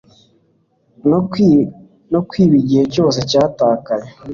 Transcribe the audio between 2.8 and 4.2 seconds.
cyose cyatakaye